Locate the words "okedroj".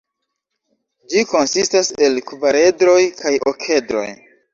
3.53-4.07